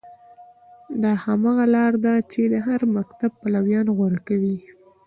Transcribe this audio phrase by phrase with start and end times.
[1.01, 4.57] دا هماغه لاره ده چې د هر مکتب پلویان غوره کوي.